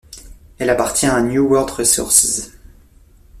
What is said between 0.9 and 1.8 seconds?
à New World